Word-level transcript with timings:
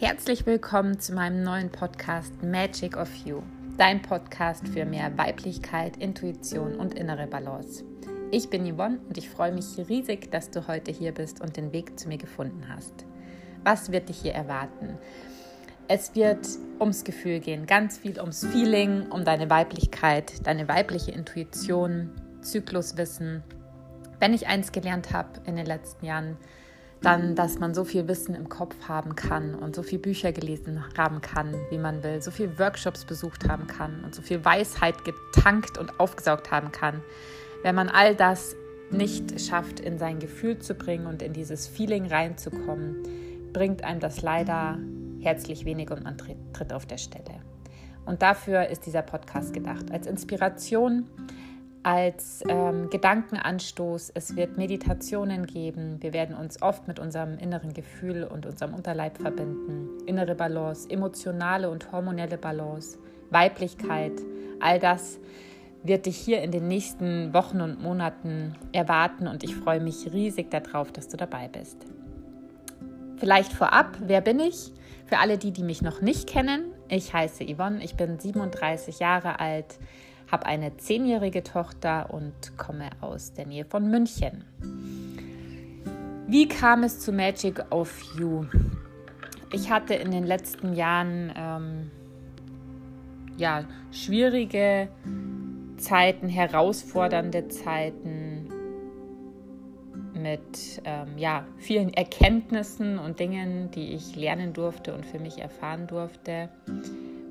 Herzlich 0.00 0.46
willkommen 0.46 1.00
zu 1.00 1.12
meinem 1.12 1.42
neuen 1.42 1.72
Podcast 1.72 2.40
Magic 2.40 2.96
of 2.96 3.12
You, 3.24 3.42
dein 3.78 4.00
Podcast 4.00 4.68
für 4.68 4.84
mehr 4.84 5.18
Weiblichkeit, 5.18 5.96
Intuition 5.96 6.76
und 6.76 6.94
innere 6.94 7.26
Balance. 7.26 7.82
Ich 8.30 8.48
bin 8.48 8.64
Yvonne 8.72 9.00
und 9.08 9.18
ich 9.18 9.28
freue 9.28 9.50
mich 9.50 9.76
riesig, 9.88 10.30
dass 10.30 10.52
du 10.52 10.68
heute 10.68 10.92
hier 10.92 11.10
bist 11.10 11.40
und 11.40 11.56
den 11.56 11.72
Weg 11.72 11.98
zu 11.98 12.06
mir 12.06 12.16
gefunden 12.16 12.68
hast. 12.68 13.06
Was 13.64 13.90
wird 13.90 14.08
dich 14.08 14.18
hier 14.18 14.34
erwarten? 14.34 14.96
Es 15.88 16.14
wird 16.14 16.46
ums 16.78 17.02
Gefühl 17.02 17.40
gehen, 17.40 17.66
ganz 17.66 17.98
viel 17.98 18.20
ums 18.20 18.46
Feeling, 18.46 19.10
um 19.10 19.24
deine 19.24 19.50
Weiblichkeit, 19.50 20.46
deine 20.46 20.68
weibliche 20.68 21.10
Intuition, 21.10 22.12
Zykluswissen. 22.40 23.42
Wenn 24.20 24.32
ich 24.32 24.46
eins 24.46 24.70
gelernt 24.70 25.12
habe 25.12 25.40
in 25.44 25.56
den 25.56 25.66
letzten 25.66 26.06
Jahren, 26.06 26.36
dann, 27.02 27.34
dass 27.34 27.58
man 27.58 27.74
so 27.74 27.84
viel 27.84 28.08
Wissen 28.08 28.34
im 28.34 28.48
Kopf 28.48 28.74
haben 28.88 29.14
kann 29.14 29.54
und 29.54 29.76
so 29.76 29.82
viele 29.82 30.02
Bücher 30.02 30.32
gelesen 30.32 30.82
haben 30.96 31.20
kann, 31.20 31.54
wie 31.70 31.78
man 31.78 32.02
will, 32.02 32.20
so 32.20 32.30
viele 32.30 32.58
Workshops 32.58 33.04
besucht 33.04 33.48
haben 33.48 33.66
kann 33.66 34.02
und 34.04 34.14
so 34.14 34.22
viel 34.22 34.44
Weisheit 34.44 34.96
getankt 35.04 35.78
und 35.78 36.00
aufgesaugt 36.00 36.50
haben 36.50 36.72
kann. 36.72 37.02
Wenn 37.62 37.74
man 37.74 37.88
all 37.88 38.14
das 38.14 38.56
nicht 38.90 39.40
schafft, 39.40 39.80
in 39.80 39.98
sein 39.98 40.18
Gefühl 40.18 40.58
zu 40.58 40.74
bringen 40.74 41.06
und 41.06 41.22
in 41.22 41.32
dieses 41.32 41.66
Feeling 41.66 42.06
reinzukommen, 42.06 43.02
bringt 43.52 43.84
einem 43.84 44.00
das 44.00 44.22
leider 44.22 44.78
herzlich 45.20 45.64
wenig 45.64 45.90
und 45.90 46.04
man 46.04 46.16
tritt, 46.16 46.38
tritt 46.52 46.72
auf 46.72 46.86
der 46.86 46.98
Stelle. 46.98 47.42
Und 48.06 48.22
dafür 48.22 48.68
ist 48.68 48.86
dieser 48.86 49.02
Podcast 49.02 49.52
gedacht, 49.52 49.92
als 49.92 50.06
Inspiration 50.06 51.06
als 51.82 52.42
ähm, 52.48 52.90
Gedankenanstoß. 52.90 54.12
Es 54.14 54.36
wird 54.36 54.56
Meditationen 54.56 55.46
geben. 55.46 55.96
Wir 56.00 56.12
werden 56.12 56.36
uns 56.36 56.60
oft 56.62 56.88
mit 56.88 56.98
unserem 56.98 57.38
inneren 57.38 57.72
Gefühl 57.72 58.24
und 58.24 58.46
unserem 58.46 58.74
Unterleib 58.74 59.18
verbinden. 59.18 59.88
Innere 60.06 60.34
Balance, 60.34 60.88
emotionale 60.90 61.70
und 61.70 61.90
hormonelle 61.92 62.38
Balance, 62.38 62.98
Weiblichkeit, 63.30 64.12
all 64.60 64.78
das 64.78 65.18
wird 65.82 66.06
dich 66.06 66.16
hier 66.16 66.42
in 66.42 66.50
den 66.50 66.68
nächsten 66.68 67.32
Wochen 67.32 67.60
und 67.60 67.80
Monaten 67.80 68.56
erwarten 68.72 69.28
und 69.28 69.44
ich 69.44 69.54
freue 69.54 69.80
mich 69.80 70.12
riesig 70.12 70.50
darauf, 70.50 70.92
dass 70.92 71.08
du 71.08 71.16
dabei 71.16 71.48
bist. 71.48 71.86
Vielleicht 73.16 73.52
vorab, 73.52 73.96
wer 74.00 74.20
bin 74.20 74.40
ich? 74.40 74.72
Für 75.06 75.18
alle 75.18 75.38
die, 75.38 75.52
die 75.52 75.62
mich 75.62 75.82
noch 75.82 76.00
nicht 76.00 76.28
kennen, 76.28 76.64
ich 76.88 77.14
heiße 77.14 77.44
Yvonne, 77.44 77.82
ich 77.82 77.94
bin 77.94 78.18
37 78.18 78.98
Jahre 78.98 79.40
alt, 79.40 79.78
habe 80.30 80.46
eine 80.46 80.76
zehnjährige 80.76 81.42
Tochter 81.42 82.10
und 82.10 82.56
komme 82.56 82.90
aus 83.00 83.32
der 83.32 83.46
Nähe 83.46 83.64
von 83.64 83.90
München. 83.90 84.44
Wie 86.26 86.46
kam 86.46 86.82
es 86.82 87.00
zu 87.00 87.12
Magic 87.12 87.64
of 87.70 88.02
You? 88.18 88.44
Ich 89.52 89.70
hatte 89.70 89.94
in 89.94 90.10
den 90.10 90.24
letzten 90.24 90.74
Jahren 90.74 91.32
ähm, 91.34 91.90
ja, 93.38 93.64
schwierige 93.90 94.88
Zeiten, 95.78 96.28
herausfordernde 96.28 97.48
Zeiten 97.48 98.48
mit 100.12 100.82
ähm, 100.84 101.16
ja, 101.16 101.46
vielen 101.56 101.94
Erkenntnissen 101.94 102.98
und 102.98 103.20
Dingen, 103.20 103.70
die 103.70 103.94
ich 103.94 104.16
lernen 104.16 104.52
durfte 104.52 104.92
und 104.92 105.06
für 105.06 105.18
mich 105.18 105.38
erfahren 105.38 105.86
durfte. 105.86 106.50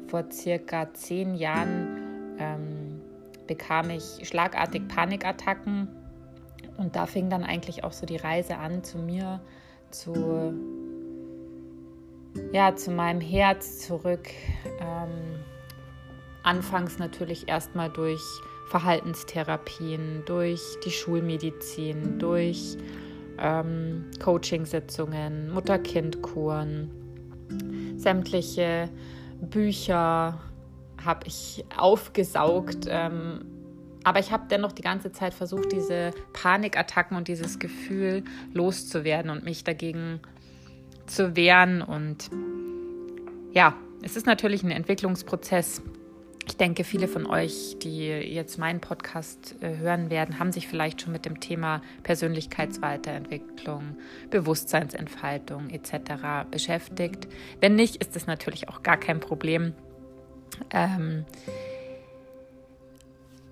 Vor 0.08 0.32
circa 0.32 0.94
zehn 0.94 1.36
Jahren 1.36 2.36
ähm, 2.40 2.77
bekam 3.48 3.90
ich 3.90 4.28
schlagartig 4.28 4.88
Panikattacken 4.88 5.88
und 6.78 6.96
da 6.96 7.06
fing 7.06 7.30
dann 7.30 7.44
eigentlich 7.44 7.84
auch 7.84 7.92
so 7.92 8.06
die 8.06 8.18
Reise 8.18 8.58
an 8.58 8.84
zu 8.84 9.00
mir, 9.00 9.42
zu, 9.90 10.54
ja, 12.52 12.76
zu 12.76 12.92
meinem 12.92 13.22
Herz 13.22 13.80
zurück. 13.80 14.30
Ähm, 14.80 15.40
anfangs 16.44 17.00
natürlich 17.00 17.48
erstmal 17.48 17.90
durch 17.90 18.22
Verhaltenstherapien, 18.70 20.24
durch 20.26 20.62
die 20.86 20.92
Schulmedizin, 20.92 22.20
durch 22.20 22.78
ähm, 23.40 24.06
Coachingsitzungen, 24.24 25.52
Mutter-Kind-Kuren, 25.52 26.92
sämtliche 27.96 28.90
Bücher, 29.42 30.40
habe 31.04 31.28
ich 31.28 31.66
aufgesaugt. 31.76 32.88
Ähm, 32.90 33.46
aber 34.04 34.20
ich 34.20 34.32
habe 34.32 34.46
dennoch 34.50 34.72
die 34.72 34.82
ganze 34.82 35.12
Zeit 35.12 35.34
versucht, 35.34 35.72
diese 35.72 36.12
Panikattacken 36.32 37.18
und 37.18 37.28
dieses 37.28 37.60
Gefühl 37.60 38.24
loszuwerden 38.54 39.30
und 39.30 39.44
mich 39.44 39.66
dagegen 39.66 40.22
zu 41.08 41.36
wehren. 41.36 41.82
Und 41.82 42.30
ja, 43.52 43.76
es 44.02 44.16
ist 44.16 44.26
natürlich 44.26 44.64
ein 44.64 44.72
Entwicklungsprozess. 44.72 45.82
Ich 46.48 46.56
denke, 46.56 46.86
viele 46.86 47.10
von 47.10 47.26
euch, 47.26 47.76
die 47.82 48.08
jetzt 48.08 48.58
meinen 48.58 48.80
Podcast 48.80 49.56
äh, 49.60 49.76
hören 49.76 50.10
werden, 50.10 50.40
haben 50.40 50.54
sich 50.54 50.70
vielleicht 50.70 51.02
schon 51.02 51.12
mit 51.12 51.26
dem 51.26 51.42
Thema 51.42 51.82
Persönlichkeitsweiterentwicklung, 52.04 53.98
Bewusstseinsentfaltung 54.30 55.70
etc. 55.70 56.50
beschäftigt. 56.50 57.28
Wenn 57.60 57.76
nicht, 57.76 57.98
ist 57.98 58.16
es 58.16 58.28
natürlich 58.28 58.70
auch 58.70 58.82
gar 58.82 58.96
kein 58.96 59.20
Problem. 59.20 59.74
Ähm, 60.72 61.26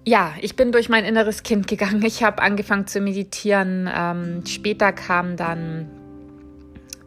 ja, 0.08 0.34
ich 0.40 0.56
bin 0.56 0.72
durch 0.72 0.88
mein 0.88 1.04
inneres 1.04 1.42
Kind 1.42 1.68
gegangen. 1.68 2.04
Ich 2.04 2.24
habe 2.24 2.42
angefangen 2.42 2.86
zu 2.86 3.02
meditieren. 3.02 3.90
Ähm, 3.94 4.44
später 4.46 4.94
kam 4.94 5.36
dann 5.36 5.90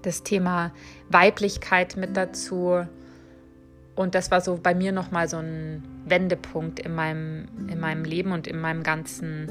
das 0.03 0.25
Thema 0.25 0.73
Weiblichkeit 1.09 1.97
mit 1.97 2.17
dazu. 2.17 2.85
Und 3.95 4.15
das 4.15 4.31
war 4.31 4.41
so 4.41 4.59
bei 4.61 4.75
mir 4.75 4.93
nochmal 4.93 5.29
so 5.29 5.39
ein 5.39 5.83
Wendepunkt 6.07 6.81
in 6.81 6.95
meinem, 6.95 7.49
in 7.69 7.81
meinem 7.81 8.05
Leben 8.05 8.33
und 8.33 8.47
in 8.47 8.61
meinem 8.61 8.83
ganzen, 8.83 9.49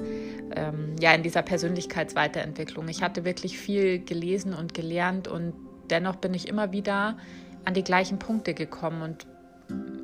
ähm, 0.55 0.95
ja, 0.99 1.13
in 1.13 1.23
dieser 1.23 1.41
Persönlichkeitsweiterentwicklung. 1.41 2.87
Ich 2.87 3.01
hatte 3.01 3.25
wirklich 3.25 3.57
viel 3.57 3.99
gelesen 3.99 4.53
und 4.53 4.73
gelernt 4.73 5.27
und 5.27 5.53
dennoch 5.89 6.15
bin 6.17 6.33
ich 6.33 6.47
immer 6.47 6.71
wieder 6.71 7.17
an 7.65 7.73
die 7.73 7.83
gleichen 7.83 8.19
Punkte 8.19 8.53
gekommen 8.53 9.01
und 9.01 9.27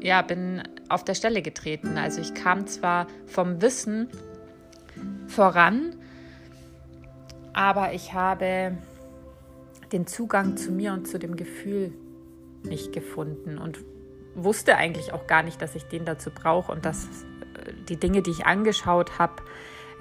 ja, 0.04 0.22
bin 0.22 0.62
auf 0.90 1.04
der 1.04 1.16
Stelle 1.16 1.42
getreten. 1.42 1.98
Also 1.98 2.22
ich 2.22 2.34
kam 2.36 2.68
zwar 2.68 3.08
vom 3.26 3.62
Wissen 3.62 4.10
voran, 5.28 5.96
aber 7.54 7.94
ich 7.94 8.14
habe 8.14 8.78
den 9.92 10.06
Zugang 10.06 10.58
zu 10.58 10.72
mir 10.72 10.94
und 10.94 11.08
zu 11.08 11.18
dem 11.18 11.36
Gefühl 11.36 11.94
nicht 12.64 12.92
gefunden 12.92 13.58
und 13.58 13.80
wusste 14.36 14.76
eigentlich 14.76 15.14
auch 15.14 15.26
gar 15.26 15.42
nicht, 15.44 15.62
dass 15.62 15.76
ich 15.76 15.84
den 15.84 16.06
dazu 16.06 16.32
brauche 16.32 16.72
und 16.72 16.86
dass 16.86 17.06
äh, 17.06 17.74
die 17.88 17.98
Dinge, 17.98 18.22
die 18.22 18.32
ich 18.32 18.46
angeschaut 18.46 19.20
habe, 19.20 19.44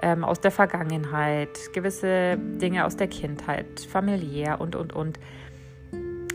ähm, 0.00 0.24
aus 0.24 0.40
der 0.40 0.50
Vergangenheit, 0.50 1.72
gewisse 1.74 2.38
Dinge 2.38 2.86
aus 2.86 2.96
der 2.96 3.08
Kindheit, 3.08 3.80
familiär 3.80 4.60
und, 4.60 4.74
und, 4.74 4.92
und. 4.92 5.20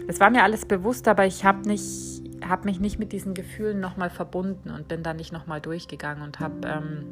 Es 0.07 0.19
war 0.19 0.29
mir 0.29 0.43
alles 0.43 0.65
bewusst, 0.65 1.07
aber 1.07 1.25
ich 1.25 1.43
habe 1.43 1.67
nicht 1.67 2.16
habe 2.45 2.65
mich 2.65 2.79
nicht 2.79 2.99
mit 2.99 3.11
diesen 3.11 3.33
Gefühlen 3.33 3.79
nochmal 3.79 4.09
verbunden 4.09 4.69
und 4.69 4.87
bin 4.87 5.03
da 5.03 5.13
nicht 5.13 5.31
nochmal 5.31 5.61
durchgegangen 5.61 6.23
und 6.23 6.39
habe 6.39 6.67
ähm, 6.67 7.05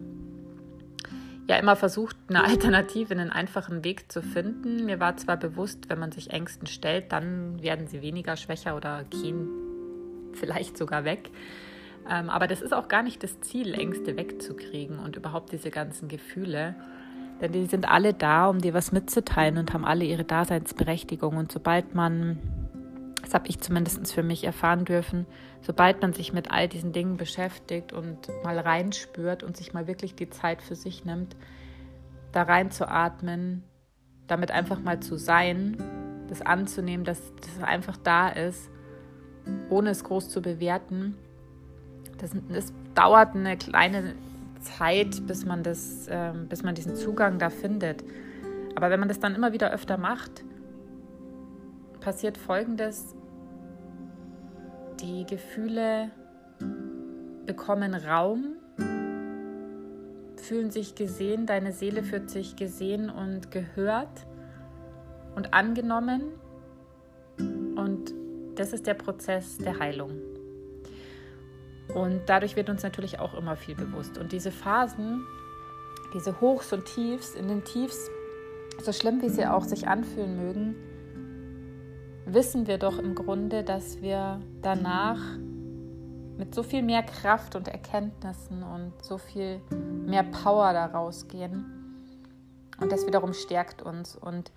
ja 1.47 1.58
immer 1.58 1.75
versucht, 1.75 2.18
eine 2.28 2.44
Alternative, 2.46 3.13
einen 3.13 3.31
einfachen 3.31 3.84
Weg 3.84 4.12
zu 4.12 4.22
finden. 4.22 4.85
Mir 4.85 5.00
war 5.00 5.18
zwar 5.18 5.38
bewusst, 5.38 5.90
wenn 5.90 6.00
man 6.00 6.12
sich 6.12 6.31
Ängsten 6.31 6.68
stellt, 6.68 7.12
dann 7.12 7.62
werden 7.62 7.88
sie 7.88 8.02
weniger 8.02 8.35
schwächer 8.35 8.75
oder 8.75 9.03
gehen 9.06 9.47
vielleicht 10.34 10.78
sogar 10.78 11.06
weg. 11.06 11.30
Ähm, 12.09 12.30
aber 12.30 12.47
das 12.47 12.62
ist 12.62 12.74
auch 12.74 12.88
gar 12.88 13.03
nicht 13.03 13.24
das 13.24 13.40
Ziel, 13.41 13.74
Ängste 13.74 14.16
wegzukriegen 14.16 15.00
und 15.00 15.16
überhaupt 15.16 15.52
diese 15.52 15.72
ganzen 15.72 16.08
Gefühle. 16.08 16.75
Denn 17.41 17.52
die 17.52 17.66
sind 17.66 17.90
alle 17.90 18.14
da, 18.14 18.47
um 18.47 18.59
dir 18.59 18.73
was 18.73 18.91
mitzuteilen 18.91 19.58
und 19.58 19.73
haben 19.73 19.85
alle 19.85 20.05
ihre 20.05 20.23
Daseinsberechtigung. 20.23 21.35
Und 21.35 21.52
sobald 21.52 21.96
man 21.96 22.38
das 23.26 23.34
habe 23.34 23.48
ich 23.48 23.60
zumindest 23.60 24.14
für 24.14 24.22
mich 24.22 24.44
erfahren 24.44 24.86
dürfen, 24.86 25.26
sobald 25.62 26.00
man 26.00 26.14
sich 26.14 26.32
mit 26.32 26.52
all 26.52 26.68
diesen 26.68 26.92
Dingen 26.92 27.18
beschäftigt 27.18 27.92
und 27.92 28.30
mal 28.44 28.60
reinspürt 28.60 29.42
und 29.42 29.58
sich 29.58 29.74
mal 29.74 29.88
wirklich 29.88 30.14
die 30.14 30.30
Zeit 30.30 30.62
für 30.62 30.76
sich 30.76 31.06
nimmt, 31.06 31.36
da 32.32 32.44
reinzuatmen, 32.44 33.64
damit 34.28 34.52
einfach 34.52 34.80
mal 34.80 35.00
zu 35.00 35.18
sein, 35.18 35.76
das 36.30 36.44
anzunehmen, 36.44 37.04
dass 37.04 37.20
das 37.42 37.64
einfach 37.64 37.98
da 37.98 38.30
ist, 38.30 38.70
ohne 39.70 39.90
es 39.90 40.04
groß 40.04 40.30
zu 40.30 40.44
bewerten. 40.44 41.16
Das, 42.20 42.30
das 42.50 42.74
dauert 42.94 43.36
eine 43.36 43.58
kleine 43.58 44.14
Zeit, 44.60 45.26
bis 45.26 45.46
man, 45.46 45.64
das, 45.64 46.08
äh, 46.08 46.32
bis 46.48 46.62
man 46.62 46.76
diesen 46.76 46.96
Zugang 46.96 47.40
da 47.40 47.50
findet. 47.50 48.04
Aber 48.76 48.92
wenn 48.92 49.00
man 49.00 49.10
das 49.10 49.20
dann 49.20 49.34
immer 49.34 49.52
wieder 49.52 49.72
öfter 49.72 49.98
macht, 49.98 50.44
passiert 52.05 52.37
Folgendes. 52.37 53.16
Die 55.02 55.25
Gefühle 55.25 56.11
bekommen 57.47 57.96
Raum, 57.96 58.57
fühlen 60.37 60.69
sich 60.69 60.93
gesehen, 60.93 61.47
deine 61.47 61.72
Seele 61.72 62.03
fühlt 62.03 62.29
sich 62.29 62.55
gesehen 62.55 63.09
und 63.09 63.49
gehört 63.49 64.28
und 65.35 65.55
angenommen. 65.55 66.22
Und 67.40 68.13
Das 68.55 68.72
ist 68.72 68.87
der 68.87 68.93
Prozess 68.93 69.57
der 69.57 69.79
Heilung. 69.79 70.11
Und 71.93 72.22
dadurch 72.28 72.55
wird 72.55 72.69
uns 72.69 72.84
natürlich 72.84 73.19
auch 73.19 73.34
immer 73.34 73.57
viel 73.57 73.75
bewusst. 73.75 74.17
Und 74.17 74.31
diese 74.31 74.52
Phasen, 74.52 75.25
diese 76.13 76.40
Hochs 76.40 76.72
und 76.72 76.85
Tiefs, 76.85 77.35
in 77.35 77.49
den 77.49 77.66
Tiefs, 77.66 78.09
so 78.81 78.93
schlimm 78.93 79.22
wie 79.22 79.29
sie 79.29 79.46
auch 79.46 79.63
sich 79.66 79.87
anfühlen 79.87 80.37
mögen, 80.37 80.75
wissen 82.26 82.68
wir 82.68 82.78
doch 82.78 82.98
im 82.98 83.16
Grunde, 83.16 83.64
dass 83.64 84.02
wir 84.02 84.42
danach 84.62 85.20
mit 86.38 86.54
so 86.54 86.64
viel 86.64 86.82
mehr 86.82 87.04
Kraft 87.04 87.56
und 87.56 87.68
Erkenntnissen 87.68 88.64
und 88.64 88.94
so 89.02 89.18
viel 89.18 89.62
mehr 90.06 90.24
Power 90.24 90.74
daraus 90.74 91.28
gehen. 91.28 91.66
Und 92.80 92.92
das 92.92 93.08
wiederum 93.08 93.34
stärkt 93.34 93.82
uns. 93.82 94.16
Und 94.16 94.52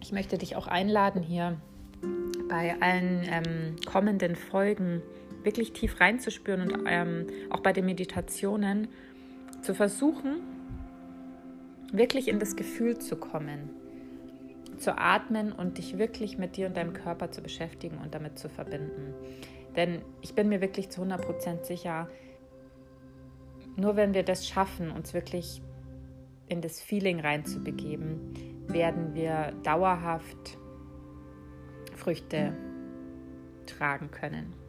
ich 0.00 0.12
möchte 0.12 0.36
dich 0.36 0.56
auch 0.56 0.66
einladen, 0.66 1.22
hier 1.22 1.58
bei 2.48 2.74
allen 2.80 3.22
ähm, 3.24 3.76
kommenden 3.86 4.34
Folgen 4.34 5.00
wirklich 5.44 5.72
tief 5.72 6.00
reinzuspüren 6.00 6.70
und 6.70 6.84
ähm, 6.86 7.26
auch 7.50 7.60
bei 7.60 7.72
den 7.72 7.84
Meditationen 7.84 8.88
zu 9.62 9.74
versuchen, 9.74 10.40
wirklich 11.92 12.28
in 12.28 12.40
das 12.40 12.56
Gefühl 12.56 12.98
zu 12.98 13.16
kommen, 13.16 13.70
zu 14.82 14.98
atmen 14.98 15.52
und 15.52 15.78
dich 15.78 15.98
wirklich 15.98 16.38
mit 16.38 16.56
dir 16.56 16.66
und 16.66 16.76
deinem 16.76 16.92
Körper 16.92 17.30
zu 17.30 17.42
beschäftigen 17.42 17.98
und 17.98 18.14
damit 18.14 18.38
zu 18.38 18.48
verbinden. 18.48 19.14
Denn 19.76 20.02
ich 20.20 20.34
bin 20.34 20.48
mir 20.48 20.60
wirklich 20.60 20.90
zu 20.90 21.02
100% 21.02 21.64
sicher, 21.64 22.08
nur 23.76 23.96
wenn 23.96 24.12
wir 24.12 24.22
das 24.22 24.46
schaffen, 24.46 24.90
uns 24.90 25.14
wirklich 25.14 25.62
in 26.48 26.60
das 26.60 26.80
Feeling 26.82 27.20
reinzubegeben, 27.20 28.66
werden 28.68 29.14
wir 29.14 29.52
dauerhaft 29.62 30.58
Früchte 31.94 32.52
tragen 33.66 34.10
können. 34.10 34.61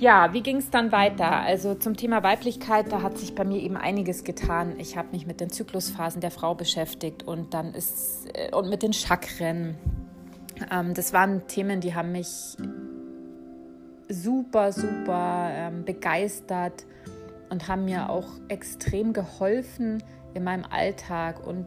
Ja, 0.00 0.32
wie 0.32 0.40
ging 0.40 0.56
es 0.56 0.70
dann 0.70 0.92
weiter? 0.92 1.30
Also 1.30 1.74
zum 1.74 1.94
Thema 1.94 2.22
Weiblichkeit, 2.22 2.90
da 2.90 3.02
hat 3.02 3.18
sich 3.18 3.34
bei 3.34 3.44
mir 3.44 3.60
eben 3.60 3.76
einiges 3.76 4.24
getan. 4.24 4.76
Ich 4.78 4.96
habe 4.96 5.08
mich 5.12 5.26
mit 5.26 5.42
den 5.42 5.50
Zyklusphasen 5.50 6.22
der 6.22 6.30
Frau 6.30 6.54
beschäftigt 6.54 7.22
und 7.24 7.52
dann 7.52 7.74
ist 7.74 8.26
äh, 8.32 8.50
und 8.56 8.70
mit 8.70 8.82
den 8.82 8.94
Chakren. 8.94 9.76
Ähm, 10.70 10.94
das 10.94 11.12
waren 11.12 11.46
Themen, 11.48 11.82
die 11.82 11.94
haben 11.94 12.12
mich 12.12 12.56
super, 14.08 14.72
super 14.72 15.50
ähm, 15.52 15.84
begeistert 15.84 16.86
und 17.50 17.68
haben 17.68 17.84
mir 17.84 18.08
auch 18.08 18.28
extrem 18.48 19.12
geholfen 19.12 20.02
in 20.32 20.44
meinem 20.44 20.64
Alltag 20.64 21.46
und 21.46 21.66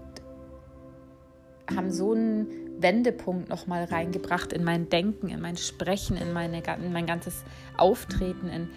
haben 1.69 1.91
so 1.91 2.13
einen 2.13 2.62
Wendepunkt 2.83 3.50
nochmal 3.50 3.85
reingebracht 3.85 4.53
in 4.53 4.63
mein 4.63 4.89
Denken, 4.89 5.30
in 5.30 5.41
mein 5.41 5.57
Sprechen, 5.57 6.15
in, 6.15 6.33
meine, 6.33 6.62
in 6.83 6.94
mein 6.94 7.07
ganzes 7.07 7.44
Auftreten. 7.75 8.50
In, 8.50 8.69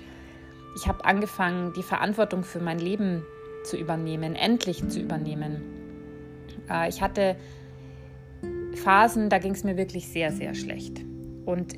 ich 0.77 0.89
habe 0.89 1.05
angefangen, 1.05 1.75
die 1.77 1.83
Verantwortung 1.83 2.43
für 2.43 2.61
mein 2.61 2.79
Leben 2.79 3.23
zu 3.65 3.77
übernehmen, 3.77 4.35
endlich 4.35 4.89
zu 4.89 5.01
übernehmen. 5.01 5.63
Äh, 6.71 6.89
ich 6.89 7.03
hatte 7.03 7.37
Phasen, 8.75 9.29
da 9.29 9.39
ging 9.39 9.53
es 9.53 9.65
mir 9.65 9.77
wirklich 9.77 10.09
sehr, 10.09 10.33
sehr 10.33 10.55
schlecht. 10.55 11.01
Und 11.45 11.75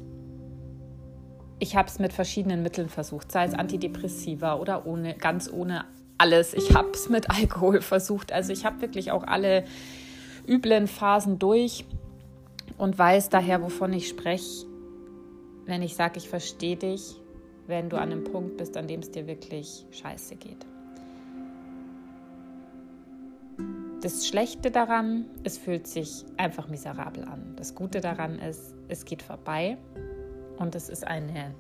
ich 1.58 1.76
habe 1.76 1.88
es 1.88 1.98
mit 1.98 2.12
verschiedenen 2.12 2.62
Mitteln 2.62 2.88
versucht, 2.88 3.32
sei 3.32 3.44
es 3.44 3.54
Antidepressiva 3.54 4.54
oder 4.54 4.86
ohne, 4.86 5.14
ganz 5.14 5.50
ohne 5.50 5.86
alles. 6.18 6.54
Ich 6.54 6.74
habe 6.74 6.90
es 6.92 7.08
mit 7.08 7.30
Alkohol 7.30 7.80
versucht. 7.80 8.32
Also 8.32 8.52
ich 8.52 8.64
habe 8.64 8.80
wirklich 8.80 9.10
auch 9.10 9.24
alle 9.24 9.64
üblen 10.46 10.86
Phasen 10.86 11.38
durch 11.38 11.84
und 12.78 12.98
weiß 12.98 13.28
daher, 13.28 13.62
wovon 13.62 13.92
ich 13.92 14.08
spreche, 14.08 14.66
wenn 15.66 15.82
ich 15.82 15.94
sage, 15.96 16.18
ich 16.18 16.28
verstehe 16.28 16.76
dich, 16.76 17.20
wenn 17.66 17.90
du 17.90 17.96
an 17.96 18.10
einem 18.10 18.24
Punkt 18.24 18.56
bist, 18.56 18.76
an 18.76 18.88
dem 18.88 19.00
es 19.00 19.10
dir 19.10 19.26
wirklich 19.26 19.84
scheiße 19.90 20.36
geht. 20.36 20.64
Das 24.00 24.28
Schlechte 24.28 24.70
daran, 24.70 25.26
es 25.42 25.58
fühlt 25.58 25.88
sich 25.88 26.24
einfach 26.36 26.68
miserabel 26.68 27.24
an. 27.24 27.54
Das 27.56 27.74
Gute 27.74 28.00
daran 28.00 28.38
ist, 28.38 28.74
es 28.86 29.04
geht 29.04 29.22
vorbei 29.22 29.76
und 30.56 30.76
es 30.76 30.88
ist 30.88 31.04
eine 31.04 31.52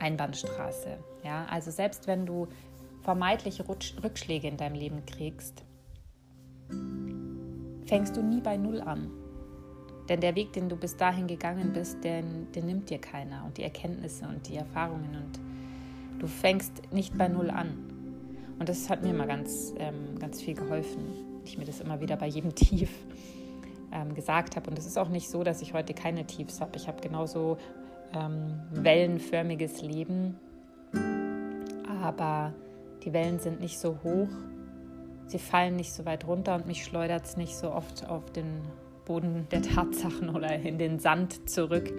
Einbahnstraße. 0.00 0.98
Ja? 1.22 1.46
Also 1.48 1.70
selbst 1.70 2.08
wenn 2.08 2.26
du 2.26 2.48
vermeintliche 3.02 3.64
Rückschläge 3.68 4.48
in 4.48 4.56
deinem 4.56 4.74
Leben 4.74 5.06
kriegst, 5.06 5.64
fängst 7.86 8.16
du 8.16 8.22
nie 8.22 8.40
bei 8.40 8.56
Null 8.56 8.80
an. 8.80 9.23
Denn 10.08 10.20
der 10.20 10.34
Weg, 10.34 10.52
den 10.52 10.68
du 10.68 10.76
bis 10.76 10.96
dahin 10.96 11.26
gegangen 11.26 11.72
bist, 11.72 12.04
den, 12.04 12.50
den 12.52 12.66
nimmt 12.66 12.90
dir 12.90 12.98
keiner. 12.98 13.44
Und 13.44 13.56
die 13.56 13.62
Erkenntnisse 13.62 14.26
und 14.28 14.48
die 14.48 14.56
Erfahrungen. 14.56 15.16
Und 15.16 15.40
du 16.20 16.26
fängst 16.26 16.92
nicht 16.92 17.16
bei 17.16 17.28
Null 17.28 17.50
an. 17.50 17.74
Und 18.58 18.68
das 18.68 18.90
hat 18.90 19.02
mir 19.02 19.10
immer 19.10 19.26
ganz, 19.26 19.74
ähm, 19.78 20.18
ganz 20.18 20.42
viel 20.42 20.54
geholfen. 20.54 21.02
Ich 21.44 21.58
mir 21.58 21.64
das 21.64 21.80
immer 21.80 22.00
wieder 22.00 22.16
bei 22.16 22.26
jedem 22.26 22.54
Tief 22.54 22.90
ähm, 23.92 24.14
gesagt 24.14 24.56
habe. 24.56 24.70
Und 24.70 24.78
es 24.78 24.86
ist 24.86 24.98
auch 24.98 25.08
nicht 25.08 25.30
so, 25.30 25.42
dass 25.42 25.62
ich 25.62 25.72
heute 25.72 25.94
keine 25.94 26.26
Tiefs 26.26 26.60
habe. 26.60 26.76
Ich 26.76 26.86
habe 26.86 27.00
genauso 27.00 27.56
ähm, 28.14 28.60
wellenförmiges 28.72 29.80
Leben. 29.80 30.36
Aber 32.02 32.52
die 33.04 33.12
Wellen 33.12 33.38
sind 33.38 33.60
nicht 33.60 33.78
so 33.78 33.98
hoch. 34.04 34.28
Sie 35.26 35.38
fallen 35.38 35.76
nicht 35.76 35.92
so 35.94 36.04
weit 36.04 36.26
runter 36.26 36.54
und 36.54 36.66
mich 36.66 36.84
schleudert 36.84 37.24
es 37.24 37.36
nicht 37.38 37.56
so 37.56 37.72
oft 37.72 38.06
auf 38.06 38.30
den 38.30 38.60
Boden 39.04 39.46
der 39.50 39.62
Tatsachen 39.62 40.30
oder 40.30 40.54
in 40.54 40.78
den 40.78 40.98
Sand 40.98 41.48
zurück. 41.48 41.92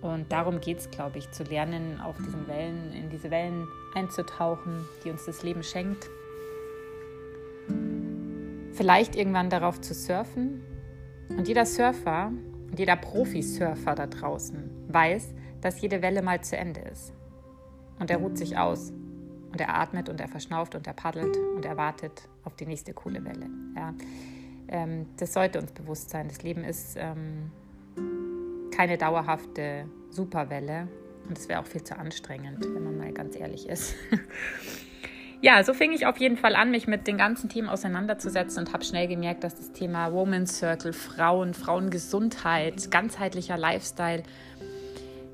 Und 0.00 0.32
darum 0.32 0.60
geht 0.60 0.78
es, 0.78 0.90
glaube 0.90 1.18
ich, 1.18 1.30
zu 1.30 1.44
lernen, 1.44 2.00
auf 2.00 2.16
diesen 2.16 2.48
Wellen, 2.48 2.92
in 2.92 3.10
diese 3.10 3.30
Wellen 3.30 3.68
einzutauchen, 3.94 4.86
die 5.04 5.10
uns 5.10 5.26
das 5.26 5.42
Leben 5.42 5.62
schenkt. 5.62 6.08
Vielleicht 8.72 9.14
irgendwann 9.14 9.50
darauf 9.50 9.80
zu 9.80 9.92
surfen. 9.92 10.62
Und 11.28 11.46
jeder 11.46 11.66
Surfer 11.66 12.32
und 12.70 12.78
jeder 12.78 12.96
Profisurfer 12.96 13.94
da 13.94 14.06
draußen 14.06 14.70
weiß, 14.88 15.34
dass 15.60 15.80
jede 15.80 16.02
Welle 16.02 16.22
mal 16.22 16.40
zu 16.40 16.56
Ende 16.56 16.80
ist. 16.80 17.12
Und 17.98 18.10
er 18.10 18.16
ruht 18.16 18.38
sich 18.38 18.56
aus. 18.56 18.90
Und 19.52 19.60
er 19.60 19.74
atmet 19.74 20.08
und 20.08 20.20
er 20.20 20.28
verschnauft 20.28 20.74
und 20.76 20.86
er 20.86 20.92
paddelt 20.92 21.36
und 21.56 21.64
er 21.64 21.76
wartet 21.76 22.28
auf 22.44 22.54
die 22.54 22.66
nächste 22.66 22.94
coole 22.94 23.22
Welle. 23.24 23.48
Ja 23.76 23.94
ähm, 24.70 25.06
das 25.18 25.32
sollte 25.32 25.60
uns 25.60 25.72
bewusst 25.72 26.10
sein. 26.10 26.28
Das 26.28 26.42
Leben 26.42 26.64
ist 26.64 26.96
ähm, 26.96 27.50
keine 28.74 28.96
dauerhafte 28.96 29.84
Superwelle 30.10 30.88
und 31.28 31.36
es 31.36 31.48
wäre 31.48 31.60
auch 31.60 31.66
viel 31.66 31.82
zu 31.82 31.98
anstrengend, 31.98 32.64
wenn 32.64 32.84
man 32.84 32.96
mal 32.96 33.12
ganz 33.12 33.36
ehrlich 33.36 33.68
ist. 33.68 33.94
ja, 35.42 35.62
so 35.64 35.74
fing 35.74 35.92
ich 35.92 36.06
auf 36.06 36.18
jeden 36.18 36.36
Fall 36.36 36.54
an, 36.54 36.70
mich 36.70 36.86
mit 36.86 37.06
den 37.06 37.18
ganzen 37.18 37.48
Themen 37.48 37.68
auseinanderzusetzen 37.68 38.64
und 38.64 38.72
habe 38.72 38.84
schnell 38.84 39.08
gemerkt, 39.08 39.44
dass 39.44 39.56
das 39.56 39.72
Thema 39.72 40.12
Women's 40.12 40.58
Circle, 40.58 40.92
Frauen, 40.92 41.52
Frauengesundheit, 41.52 42.90
ganzheitlicher 42.90 43.58
Lifestyle, 43.58 44.22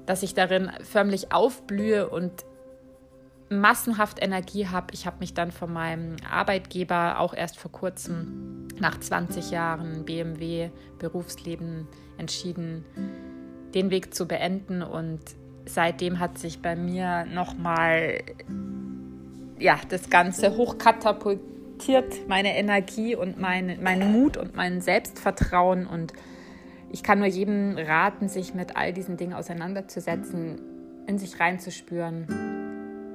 dass 0.07 0.23
ich 0.23 0.35
darin 0.35 0.71
förmlich 0.83 1.33
aufblühe 1.33 2.09
und 2.09 2.45
massenhaft 3.49 4.23
Energie 4.23 4.67
habe. 4.67 4.89
Ich 4.93 5.07
habe 5.07 5.19
mich 5.21 5.35
dann 5.35 5.53
von 5.53 5.73
meinem 5.73 6.17
Arbeitgeber 6.29 7.21
auch 7.21 7.35
erst 7.35 7.59
vor 7.59 7.71
kurzem 7.71 8.66
nach 8.81 8.99
20 8.99 9.51
Jahren 9.51 10.05
BMW 10.05 10.71
Berufsleben 10.99 11.87
entschieden, 12.19 12.85
den 13.75 13.91
Weg 13.91 14.15
zu 14.15 14.27
beenden. 14.27 14.83
Und 14.83 15.21
seitdem 15.67 16.19
hat 16.19 16.39
sich 16.39 16.61
bei 16.61 16.77
mir 16.77 17.25
nochmal 17.27 18.21
ja, 19.59 19.79
das 19.89 20.11
Ganze 20.11 20.57
hochkatapultiert, 20.57 22.29
meine 22.29 22.57
Energie 22.57 23.15
und 23.15 23.41
mein, 23.41 23.79
mein 23.83 24.13
Mut 24.13 24.37
und 24.37 24.55
mein 24.55 24.81
Selbstvertrauen. 24.81 25.87
Und 25.87 26.13
ich 26.91 27.03
kann 27.03 27.19
nur 27.19 27.29
jedem 27.29 27.77
raten, 27.79 28.29
sich 28.29 28.55
mit 28.55 28.77
all 28.77 28.93
diesen 28.93 29.17
Dingen 29.17 29.33
auseinanderzusetzen, 29.33 30.61
in 31.07 31.19
sich 31.19 31.41
reinzuspüren. 31.41 32.27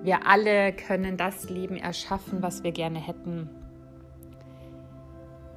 Wir 0.04 0.26
alle 0.26 0.74
können 0.74 1.16
das 1.16 1.50
Leben 1.50 1.78
erschaffen, 1.78 2.42
was 2.42 2.64
wir 2.64 2.72
gerne 2.72 3.00
hätten. 3.00 3.50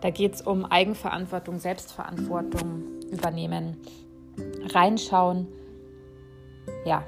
Da 0.04 0.10
geht 0.10 0.34
es 0.34 0.42
um 0.42 0.66
Eigenverantwortung, 0.66 1.58
Selbstverantwortung 1.58 3.00
übernehmen, 3.10 3.78
reinschauen. 4.74 5.48
Ja, 6.84 7.06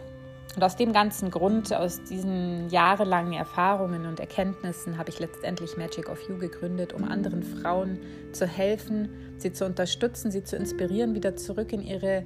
und 0.57 0.65
aus 0.65 0.77
dem 0.77 0.95
ganzen 0.95 1.31
Grund, 1.31 1.75
aus 1.75 2.03
diesen 2.05 2.71
jahrelangen 2.71 3.35
Erfahrungen 3.35 4.07
und 4.07 4.19
Erkenntnissen 4.19 4.97
habe 4.97 5.11
ich 5.11 5.21
letztendlich 5.21 5.77
Magic 5.77 6.09
of 6.09 6.27
You 6.27 6.39
gegründet, 6.39 6.95
um 6.95 7.05
anderen 7.05 7.43
Frauen 7.43 7.99
zu 8.33 8.47
helfen, 8.47 9.11
sie 9.37 9.53
zu 9.53 9.67
unterstützen, 9.67 10.31
sie 10.31 10.43
zu 10.43 10.57
inspirieren, 10.57 11.15
wieder 11.15 11.37
zurück 11.37 11.75
in 11.75 11.83
ihre 11.83 12.25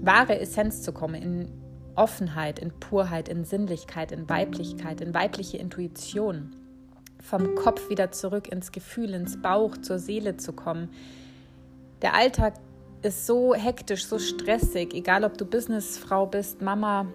wahre 0.00 0.40
Essenz 0.40 0.80
zu 0.80 0.94
kommen, 0.94 1.16
in 1.16 1.48
Offenheit, 1.94 2.58
in 2.58 2.70
Purheit, 2.80 3.28
in 3.28 3.44
Sinnlichkeit, 3.44 4.12
in 4.12 4.30
Weiblichkeit, 4.30 5.02
in 5.02 5.12
weibliche 5.12 5.58
Intuition. 5.58 6.56
Vom 7.24 7.54
Kopf 7.54 7.88
wieder 7.88 8.12
zurück 8.12 8.48
ins 8.48 8.70
Gefühl, 8.70 9.14
ins 9.14 9.40
Bauch, 9.40 9.78
zur 9.78 9.98
Seele 9.98 10.36
zu 10.36 10.52
kommen. 10.52 10.90
der 12.02 12.14
Alltag 12.14 12.54
ist 13.00 13.26
so 13.26 13.54
hektisch, 13.54 14.06
so 14.06 14.18
stressig, 14.18 14.92
egal 14.92 15.24
ob 15.24 15.38
du 15.38 15.46
Businessfrau 15.46 16.26
bist, 16.26 16.60
Mama, 16.60 17.06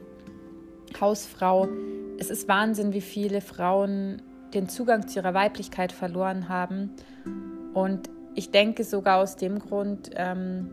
Hausfrau. 1.00 1.68
Es 2.18 2.32
ist 2.32 2.48
Wahnsinn, 2.48 2.94
wie 2.94 3.02
viele 3.02 3.42
Frauen 3.42 4.22
den 4.54 4.68
Zugang 4.68 5.08
zu 5.08 5.20
ihrer 5.20 5.36
Weiblichkeit 5.36 5.92
verloren 5.92 6.50
haben. 6.50 6.96
Und 7.74 8.10
ich 8.34 8.50
denke 8.50 8.84
sogar 8.84 9.22
aus 9.22 9.36
dem 9.36 9.60
Grund, 9.60 10.10
ähm, 10.16 10.70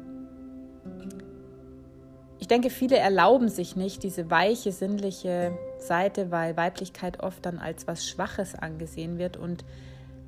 ich 2.39 2.49
denke, 2.49 2.71
viele 2.71 2.97
erlauben 2.97 3.49
sich 3.49 3.77
nicht 3.77 4.03
diese 4.03 4.31
weiche, 4.31 4.73
sinnliche 4.73 5.57
Seite, 5.79 6.31
weil 6.31 6.57
Weiblichkeit 6.57 7.21
oft 7.21 7.45
dann 7.47 7.59
als 7.59 7.87
was 7.87 8.09
Schwaches 8.09 8.55
angesehen 8.55 9.19
wird 9.19 9.37
und 9.37 9.65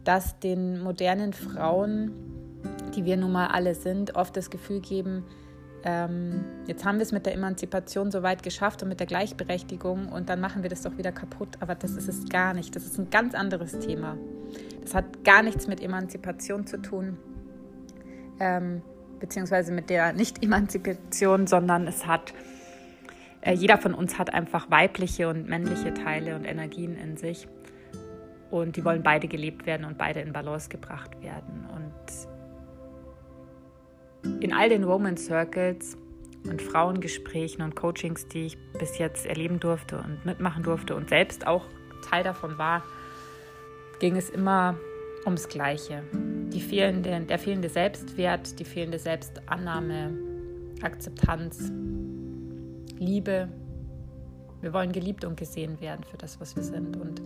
dass 0.05 0.39
den 0.39 0.81
modernen 0.81 1.33
Frauen 1.33 2.13
die 2.95 3.05
wir 3.05 3.17
nun 3.17 3.33
mal 3.33 3.49
alle 3.49 3.75
sind, 3.75 4.17
oft 4.17 4.37
das 4.37 4.51
Gefühl 4.51 4.81
geben, 4.81 5.25
ähm, 5.85 6.45
jetzt 6.67 6.85
haben 6.85 6.97
wir 6.97 7.05
es 7.05 7.13
mit 7.13 7.27
der 7.27 7.35
Emanzipation 7.35 8.11
so 8.11 8.23
weit 8.23 8.43
geschafft 8.43 8.83
und 8.83 8.89
mit 8.89 8.99
der 8.99 9.07
Gleichberechtigung 9.07 10.09
und 10.09 10.29
dann 10.29 10.41
machen 10.41 10.63
wir 10.63 10.71
das 10.71 10.83
doch 10.83 10.99
wieder 10.99 11.13
kaputt. 11.13 11.51
Aber 11.61 11.75
das 11.77 11.93
ist 11.93 12.09
es 12.09 12.29
gar 12.29 12.53
nicht. 12.53 12.75
Das 12.75 12.85
ist 12.85 12.99
ein 12.99 13.11
ganz 13.11 13.35
anderes 13.35 13.79
Thema. 13.79 14.17
Das 14.83 14.95
hat 14.95 15.23
gar 15.25 15.43
nichts 15.43 15.69
mit 15.69 15.81
Emanzipation 15.81 16.67
zu 16.67 16.83
tun, 16.83 17.17
ähm, 18.41 18.83
beziehungsweise 19.21 19.71
mit 19.73 19.89
der 19.89 20.13
Nicht-Emanzipation, 20.13 21.47
sondern 21.47 21.87
es 21.87 22.07
hat, 22.07 22.35
äh, 23.41 23.53
jeder 23.53 23.79
von 23.79 23.95
uns 23.95 24.19
hat 24.19 24.33
einfach 24.33 24.71
weibliche 24.71 25.29
und 25.29 25.49
männliche 25.49 25.95
Teile 25.95 26.37
und 26.37 26.45
Energien 26.45 26.97
in 26.97 27.17
sich. 27.17 27.47
Und 28.51 28.77
die 28.77 28.85
wollen 28.85 29.03
beide 29.03 29.29
gelebt 29.29 29.67
werden 29.67 29.85
und 29.85 29.99
beide 29.99 30.21
in 30.21 30.33
Balance 30.33 30.69
gebracht 30.69 31.21
werden. 31.23 31.67
Und 31.75 31.93
in 34.43 34.53
all 34.53 34.69
den 34.69 34.87
Woman 34.87 35.17
Circles 35.17 35.97
und 36.49 36.63
Frauengesprächen 36.63 37.63
und 37.63 37.77
Coachings, 37.77 38.27
die 38.29 38.47
ich 38.47 38.59
bis 38.79 38.99
jetzt 38.99 39.27
erleben 39.27 39.61
durfte 39.61 39.99
und 39.99 40.25
mitmachen 40.25 40.63
durfte 40.63 40.95
und 40.95 41.09
selbst 41.09 41.47
auch 41.47 41.67
Teil 42.09 42.25
davon 42.25 42.59
war, 42.59 42.83
ging 44.01 44.17
es 44.17 44.31
immer 44.31 44.77
ums 45.25 45.49
Gleiche. 45.49 46.03
Die 46.13 46.61
fehlende, 46.61 47.21
der 47.21 47.39
fehlende 47.39 47.69
Selbstwert, 47.69 48.59
die 48.59 48.65
fehlende 48.65 48.99
Selbstannahme, 48.99 50.17
Akzeptanz, 50.83 51.71
Liebe. 52.99 53.49
Wir 54.61 54.73
wollen 54.73 54.93
geliebt 54.93 55.25
und 55.25 55.37
gesehen 55.37 55.81
werden 55.81 56.05
für 56.05 56.17
das, 56.17 56.41
was 56.41 56.57
wir 56.57 56.63
sind. 56.63 56.97
Und 56.97 57.23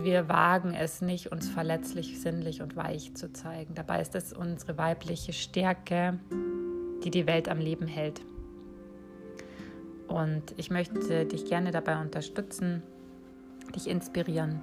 wir 0.00 0.28
wagen 0.28 0.74
es 0.74 1.02
nicht, 1.02 1.32
uns 1.32 1.48
verletzlich, 1.48 2.20
sinnlich 2.20 2.62
und 2.62 2.76
weich 2.76 3.14
zu 3.14 3.32
zeigen. 3.32 3.74
Dabei 3.74 4.00
ist 4.00 4.14
es 4.14 4.32
unsere 4.32 4.78
weibliche 4.78 5.32
Stärke, 5.32 6.18
die 7.04 7.10
die 7.10 7.26
Welt 7.26 7.48
am 7.48 7.58
Leben 7.58 7.86
hält. 7.86 8.22
Und 10.06 10.54
ich 10.56 10.70
möchte 10.70 11.26
dich 11.26 11.44
gerne 11.44 11.70
dabei 11.70 12.00
unterstützen, 12.00 12.82
dich 13.74 13.88
inspirieren, 13.88 14.60